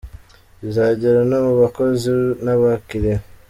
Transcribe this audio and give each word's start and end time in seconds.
bizagera 0.61 1.19
no 1.29 1.37
mu 1.45 1.53
bakozi 1.61 2.09
n’abakiliya. 2.43 3.17